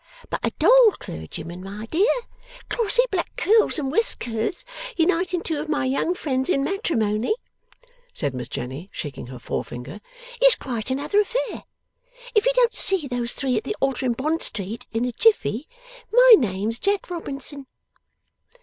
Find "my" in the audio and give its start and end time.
1.63-1.85, 5.69-5.85, 16.11-16.33